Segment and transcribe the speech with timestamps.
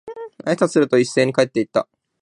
[0.45, 1.87] 挨拶をすると、一斉に帰って行った。